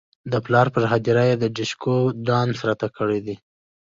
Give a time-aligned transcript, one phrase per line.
[0.31, 1.95] د پلار پر هدیره یې ډیشکو
[2.27, 3.35] ډانس راته کړی دی.